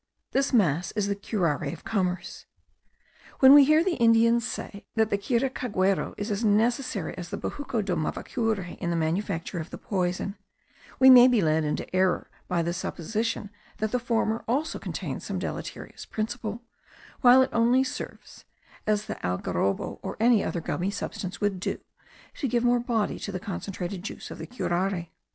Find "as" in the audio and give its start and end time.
6.31-6.43, 7.19-7.29, 18.87-19.05